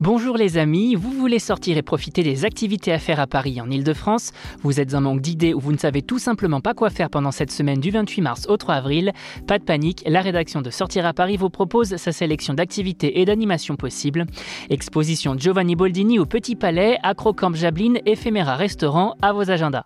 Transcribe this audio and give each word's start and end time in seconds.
Bonjour 0.00 0.36
les 0.36 0.58
amis, 0.58 0.94
vous 0.94 1.10
voulez 1.10 1.40
sortir 1.40 1.76
et 1.76 1.82
profiter 1.82 2.22
des 2.22 2.44
activités 2.44 2.92
à 2.92 3.00
faire 3.00 3.18
à 3.18 3.26
Paris 3.26 3.60
en 3.60 3.68
Ile-de-France 3.68 4.30
Vous 4.62 4.78
êtes 4.78 4.94
en 4.94 5.00
manque 5.00 5.20
d'idées 5.20 5.54
ou 5.54 5.58
vous 5.58 5.72
ne 5.72 5.76
savez 5.76 6.02
tout 6.02 6.20
simplement 6.20 6.60
pas 6.60 6.72
quoi 6.72 6.88
faire 6.88 7.10
pendant 7.10 7.32
cette 7.32 7.50
semaine 7.50 7.80
du 7.80 7.90
28 7.90 8.22
mars 8.22 8.46
au 8.48 8.56
3 8.56 8.76
avril 8.76 9.12
Pas 9.48 9.58
de 9.58 9.64
panique, 9.64 10.04
la 10.06 10.20
rédaction 10.20 10.62
de 10.62 10.70
Sortir 10.70 11.04
à 11.04 11.14
Paris 11.14 11.36
vous 11.36 11.50
propose 11.50 11.96
sa 11.96 12.12
sélection 12.12 12.54
d'activités 12.54 13.20
et 13.20 13.24
d'animations 13.24 13.74
possibles. 13.74 14.26
Exposition 14.70 15.36
Giovanni 15.36 15.74
Boldini 15.74 16.20
au 16.20 16.26
Petit 16.26 16.54
Palais, 16.54 16.96
Acrocamp 17.02 17.54
Jablin, 17.54 17.94
Ephéméra 18.06 18.54
Restaurant, 18.54 19.16
à 19.20 19.32
vos 19.32 19.50
agendas. 19.50 19.82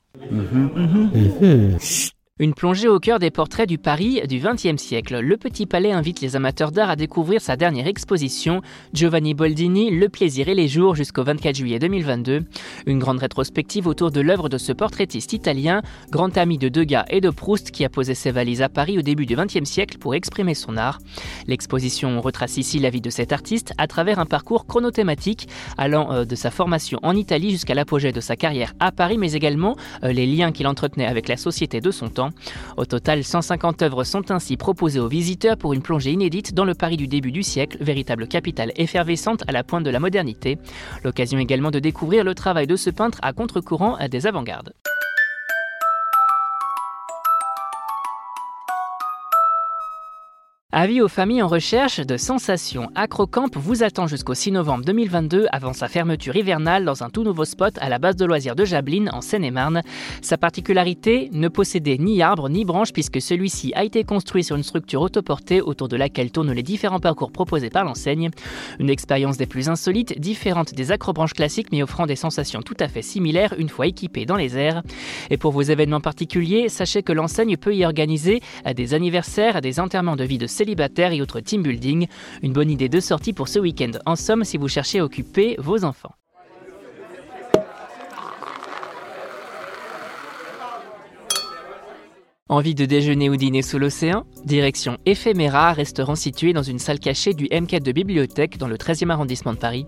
Une 2.41 2.55
plongée 2.55 2.89
au 2.89 2.99
cœur 2.99 3.19
des 3.19 3.31
portraits 3.31 3.69
du 3.69 3.77
Paris 3.77 4.23
du 4.27 4.41
XXe 4.41 4.83
siècle. 4.83 5.21
Le 5.21 5.37
Petit 5.37 5.67
Palais 5.67 5.93
invite 5.93 6.23
les 6.23 6.35
amateurs 6.35 6.73
d'art 6.73 6.89
à 6.89 6.97
découvrir 6.97 7.43
sa 7.43 7.57
dernière 7.57 7.87
exposition, 7.87 8.63
Giovanni 8.95 9.35
Boldini, 9.35 9.91
Le 9.91 10.09
plaisir 10.09 10.49
et 10.49 10.55
les 10.55 10.67
jours 10.67 10.95
jusqu'au 10.95 11.25
24 11.25 11.55
juillet 11.55 11.79
2022. 11.79 12.41
Une 12.87 12.99
grande 12.99 13.19
rétrospective 13.19 13.87
autour 13.87 14.11
de 14.11 14.23
l'œuvre 14.23 14.49
de 14.49 14.57
ce 14.57 14.73
portraitiste 14.73 15.35
italien, 15.35 15.83
grand 16.11 16.39
ami 16.39 16.57
de 16.57 16.71
Degas 16.71 17.05
et 17.11 17.21
de 17.21 17.29
Proust 17.29 17.71
qui 17.71 17.85
a 17.85 17.91
posé 17.91 18.15
ses 18.15 18.31
valises 18.31 18.63
à 18.63 18.71
Paris 18.71 18.99
au 18.99 19.03
début 19.03 19.27
du 19.27 19.37
XXe 19.37 19.69
siècle 19.69 19.99
pour 19.99 20.15
exprimer 20.15 20.55
son 20.55 20.79
art. 20.79 21.01
L'exposition 21.47 22.19
retrace 22.23 22.57
ici 22.57 22.79
la 22.79 22.89
vie 22.89 23.03
de 23.03 23.11
cet 23.11 23.33
artiste 23.33 23.75
à 23.77 23.87
travers 23.87 24.19
un 24.19 24.27
parcours 24.27 24.67
chronothématique 24.67 25.49
allant 25.77 26.11
euh, 26.11 26.25
de 26.25 26.35
sa 26.35 26.51
formation 26.51 26.99
en 27.03 27.15
Italie 27.15 27.51
jusqu'à 27.51 27.75
l'apogée 27.75 28.11
de 28.11 28.21
sa 28.21 28.37
carrière 28.37 28.73
à 28.81 28.91
Paris, 28.91 29.19
mais 29.19 29.35
également 29.35 29.77
euh, 30.03 30.13
les 30.13 30.27
liens 30.27 30.51
qu'il 30.51 30.67
entretenait 30.67 31.07
avec 31.07 31.29
la 31.29 31.37
société 31.37 31.83
de 31.83 31.91
son 31.91 32.09
temps. 32.09 32.22
Au 32.77 32.85
total, 32.85 33.25
150 33.25 33.83
œuvres 33.83 34.05
sont 34.05 34.31
ainsi 34.31 34.57
proposées 34.57 35.01
aux 35.01 35.09
visiteurs 35.09 35.57
pour 35.57 35.73
une 35.73 35.83
plongée 35.83 36.13
inédite 36.13 36.55
dans 36.55 36.65
le 36.65 36.75
Paris 36.75 36.97
du 36.97 37.09
début 37.09 37.33
du 37.33 37.43
siècle, 37.43 37.79
véritable 37.81 38.29
capitale 38.29 38.73
effervescente 38.77 39.43
à 39.49 39.53
la 39.53 39.65
pointe 39.65 39.85
de 39.85 39.91
la 39.91 40.01
modernité. 40.01 40.59
L'occasion 41.05 41.39
également 41.39 41.71
de 41.71 41.79
découvrir 41.79 42.25
le 42.25 42.35
travail 42.35 42.67
de 42.67 42.77
ce 42.77 42.91
peintre 42.91 43.19
à 43.23 43.33
contre-courant 43.33 43.97
des 44.09 44.27
avant-gardes. 44.27 44.73
Avis 50.75 51.03
aux 51.03 51.09
familles 51.09 51.43
en 51.43 51.49
recherche 51.49 52.01
de 52.01 52.17
sensations. 52.17 52.89
Acrocamp 52.95 53.51
vous 53.57 53.83
attend 53.83 54.07
jusqu'au 54.07 54.33
6 54.33 54.53
novembre 54.53 54.87
2022 54.87 55.45
avant 55.53 55.75
sa 55.75 55.87
fermeture 55.87 56.35
hivernale 56.35 56.87
dans 56.87 57.03
un 57.03 57.11
tout 57.11 57.25
nouveau 57.25 57.45
spot 57.45 57.75
à 57.79 57.91
la 57.91 57.99
base 57.99 58.17
de 58.17 58.25
loisirs 58.25 58.57
de 58.57 58.65
Jablin 58.65 59.09
en 59.13 59.21
Seine-et-Marne. 59.21 59.83
Sa 60.23 60.39
particularité, 60.39 61.29
ne 61.35 61.49
posséder 61.49 61.99
ni 61.99 62.23
arbre 62.23 62.49
ni 62.49 62.65
branche 62.65 62.95
puisque 62.95 63.21
celui-ci 63.21 63.75
a 63.75 63.85
été 63.85 64.03
construit 64.05 64.45
sur 64.45 64.57
une 64.57 64.63
structure 64.63 65.03
autoportée 65.03 65.61
autour 65.61 65.89
de 65.89 65.97
laquelle 65.99 66.31
tournent 66.31 66.53
les 66.53 66.63
différents 66.63 67.01
parcours 67.01 67.33
proposés 67.33 67.69
par 67.69 67.85
l'enseigne. 67.85 68.31
Une 68.79 68.89
expérience 68.89 69.37
des 69.37 69.45
plus 69.45 69.69
insolites, 69.69 70.19
différente 70.19 70.73
des 70.73 70.91
acrobranches 70.91 71.35
classiques 71.35 71.69
mais 71.71 71.83
offrant 71.83 72.07
des 72.07 72.17
sensations 72.17 72.63
tout 72.63 72.79
à 72.81 72.89
fait 72.89 73.03
similaires 73.03 73.53
une 73.59 73.69
fois 73.69 73.89
équipée 73.89 74.25
dans 74.25 74.37
les 74.37 74.57
airs. 74.57 74.83
Et 75.29 75.37
pour 75.37 75.53
vos 75.53 75.61
événements 75.61 76.01
particuliers, 76.01 76.71
sachez 76.71 77.03
que 77.03 77.13
l'enseigne 77.13 77.59
peut 77.59 77.77
y 77.77 77.85
organiser 77.85 78.41
des 78.75 78.95
anniversaires, 78.95 79.61
des 79.61 79.79
enterrements 79.79 80.17
de 80.17 80.25
vie 80.25 80.39
de 80.39 80.47
célibataires 80.63 81.13
et 81.13 81.21
autres 81.21 81.41
team 81.41 81.63
building. 81.65 82.07
Une 82.43 82.53
bonne 82.53 82.71
idée 82.71 82.89
de 82.89 83.01
sortie 83.01 83.33
pour 83.33 83.49
ce 83.49 83.59
week-end. 83.59 83.91
En 84.07 84.15
somme, 84.15 84.45
si 84.45 84.59
vous 84.59 84.69
cherchez 84.69 85.01
à 85.01 85.05
occuper 85.05 85.57
vos 85.59 85.85
enfants. 85.85 86.15
Envie 92.53 92.75
de 92.75 92.85
déjeuner 92.85 93.31
ou 93.31 93.37
dîner 93.37 93.63
sous 93.63 93.79
l'océan? 93.79 94.27
Direction 94.45 94.99
Ephéméra, 95.07 95.73
restaurant 95.73 96.15
situé 96.15 96.53
dans 96.53 96.63
une 96.63 96.79
salle 96.79 96.99
cachée 96.99 97.33
du 97.33 97.47
M4 97.47 97.81
de 97.81 97.93
bibliothèque 97.93 98.59
dans 98.59 98.69
le 98.69 98.77
13e 98.77 99.09
arrondissement 99.09 99.55
de 99.55 99.59
Paris. 99.59 99.87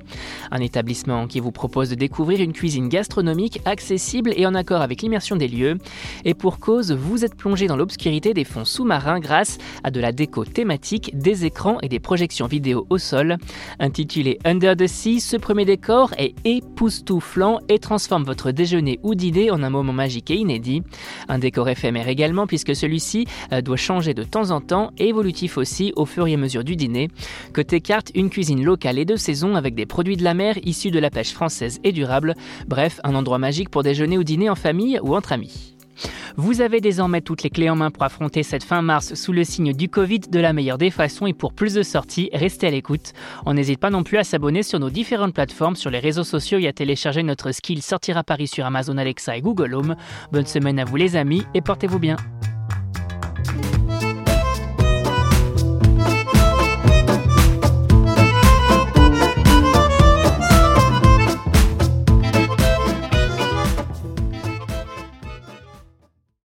Un 0.51 0.63
établissement 0.63 1.27
qui 1.27 1.41
vous 1.41 1.53
propose 1.53 1.91
de 1.91 1.95
découvrir 1.95 2.41
une 2.41 2.55
cuisine 2.55 2.89
gastronomique 2.89 3.61
accessible 3.67 4.33
et 4.35 4.47
en 4.47 4.55
accord 4.55 4.81
avec 4.81 5.03
l'immersion 5.03 5.37
des 5.37 5.47
lieux. 5.47 5.77
Et 6.25 6.33
pour 6.33 6.59
cause, 6.59 6.91
vous 6.91 7.23
êtes 7.23 7.35
plongé 7.35 7.67
dans 7.67 7.77
l'obscurité 7.77 8.33
des 8.33 8.45
fonds 8.45 8.65
sous-marins 8.65 9.21
grâce 9.21 9.59
à 9.83 9.91
de 9.91 10.01
la 10.01 10.13
déco 10.13 10.47
thématique, 10.47 11.11
des 11.13 11.45
écrans 11.45 11.77
et 11.83 11.91
des 11.91 12.01
projections 12.01 12.47
vidéo 12.47 12.87
au 12.89 12.97
sol. 12.97 13.37
Intitulé 13.79 14.39
Under 14.47 14.75
the 14.75 14.87
Sea, 14.87 15.21
ce 15.21 15.37
premier 15.37 15.67
décor 15.67 16.15
est 16.17 16.35
époustouflant 16.47 17.59
et 17.69 17.79
transforme 17.79 18.25
votre 18.25 18.53
déjeuner 18.53 19.01
ou 19.03 19.15
dîner 19.15 19.51
en 19.51 19.63
un 19.63 19.69
moment 19.69 19.93
magique 19.93 20.31
et 20.31 20.37
inédit. 20.37 20.83
Un 21.29 21.39
décor 21.39 21.69
éphémère 21.69 22.09
également 22.09 22.47
puisque 22.55 22.77
celui-ci 22.77 23.27
euh, 23.53 23.63
doit 23.63 23.77
changer 23.77 24.15
de 24.15 24.23
temps 24.23 24.53
en 24.53 24.61
temps 24.61 24.93
évolutif 24.97 25.59
aussi 25.59 25.93
au 25.97 26.07
fur 26.07 26.29
et 26.29 26.35
à 26.35 26.37
mesure 26.37 26.63
du 26.63 26.77
dîner. 26.77 27.09
Côté 27.53 27.81
carte, 27.81 28.13
une 28.15 28.31
cuisine 28.31 28.65
locale 28.65 28.97
et 29.01 29.05
de 29.05 29.17
saison 29.17 29.57
avec 29.57 29.75
des 29.75 29.87
produits 29.87 30.17
de 30.17 30.23
la 30.23 30.35
mer 30.35 30.57
issus 30.63 30.93
de 30.93 31.01
la 31.01 31.11
pêche 31.11 31.33
française 31.33 31.81
et 31.83 31.91
durable. 31.91 32.37
Bref, 32.69 33.01
un 33.03 33.17
endroit 33.17 33.39
magique 33.39 33.71
pour 33.71 33.83
déjeuner 33.83 34.19
ou 34.19 34.23
dîner 34.23 34.49
en 34.51 34.55
famille 34.55 35.01
ou 35.03 35.17
entre 35.17 35.33
amis. 35.33 35.75
Vous 36.37 36.61
avez 36.61 36.81
désormais 36.81 37.21
toutes 37.21 37.43
les 37.43 37.51
clés 37.51 37.71
en 37.71 37.77
main 37.77 37.91
pour 37.91 38.03
affronter 38.03 38.43
cette 38.43 38.65
fin 38.65 38.83
mars 38.83 39.15
sous 39.15 39.33
le 39.33 39.45
signe 39.45 39.73
du 39.73 39.89
Covid 39.89 40.21
de 40.21 40.41
la 40.41 40.53
meilleure 40.53 40.79
des 40.79 40.91
façons 40.91 41.27
et 41.27 41.33
pour 41.33 41.53
plus 41.53 41.75
de 41.75 41.83
sorties, 41.83 42.31
restez 42.33 42.67
à 42.67 42.71
l'écoute. 42.71 43.13
On 43.47 43.55
n'hésite 43.55 43.81
pas 43.81 43.91
non 43.91 44.03
plus 44.03 44.19
à 44.19 44.25
s'abonner 44.25 44.63
sur 44.63 44.79
nos 44.79 44.91
différentes 44.91 45.35
plateformes, 45.35 45.77
sur 45.77 45.91
les 45.91 45.99
réseaux 45.99 46.25
sociaux 46.25 46.59
et 46.59 46.69
à 46.69 46.73
télécharger 46.73 47.23
notre 47.23 47.53
skill 47.53 47.83
Sortir 47.83 48.17
à 48.17 48.25
Paris 48.25 48.49
sur 48.49 48.67
Amazon 48.67 48.97
Alexa 48.97 49.37
et 49.37 49.41
Google 49.41 49.75
Home. 49.75 49.97
Bonne 50.33 50.47
semaine 50.47 50.79
à 50.79 50.85
vous 50.85 50.97
les 50.97 51.17
amis 51.17 51.45
et 51.55 51.61
portez-vous 51.61 51.99
bien. 51.99 52.17